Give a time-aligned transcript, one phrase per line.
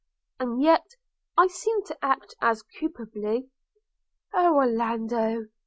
[0.39, 0.95] and yet
[1.37, 3.49] I seem to act as culpably.
[4.33, 5.45] Oh Orlando!